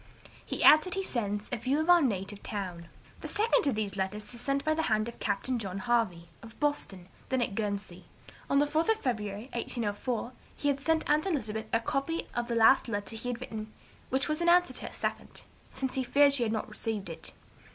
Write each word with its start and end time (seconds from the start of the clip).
He 0.43 0.63
adds 0.63 0.83
that 0.85 0.95
he 0.95 1.03
sends 1.03 1.47
'a 1.51 1.57
view 1.57 1.79
of 1.79 1.87
our 1.87 2.01
native 2.01 2.41
town.' 2.41 2.87
"The 3.19 3.27
second 3.27 3.67
of 3.67 3.75
these 3.75 3.95
letters 3.95 4.33
is 4.33 4.41
sent 4.41 4.65
by 4.65 4.73
the 4.73 4.81
hand 4.89 5.07
of 5.07 5.19
Captain 5.19 5.59
John 5.59 5.77
Harvey, 5.77 6.27
of 6.41 6.59
Boston, 6.59 7.07
then 7.29 7.39
at 7.39 7.53
Guernsey. 7.53 8.05
On 8.49 8.57
the 8.57 8.65
4th 8.65 8.89
of 8.89 8.99
February, 8.99 9.49
1804, 9.53 10.33
he 10.57 10.69
had 10.69 10.81
sent 10.81 11.07
aunt 11.07 11.27
Elizabeth 11.27 11.67
a 11.71 11.79
copy 11.79 12.25
of 12.33 12.47
the 12.47 12.55
last 12.55 12.87
letter 12.87 13.15
he 13.15 13.27
had 13.29 13.39
written 13.41 13.71
(which 14.09 14.27
was 14.27 14.41
in 14.41 14.49
answer 14.49 14.73
to 14.73 14.87
her 14.87 14.91
second), 14.91 15.43
since 15.69 15.93
he 15.93 16.03
feared 16.03 16.33
she 16.33 16.41
had 16.41 16.51
not 16.51 16.67
received 16.67 17.07
it. 17.07 17.33